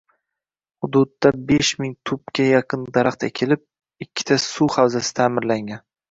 Hududdabeshming 0.85 1.91
tupga 2.09 2.45
yaqin 2.47 2.87
daraxt 2.95 3.25
ekilib, 3.27 3.61
ikkita 4.05 4.39
suv 4.47 4.73
havzasi 4.79 5.13
ta’mirlangan 5.21 5.85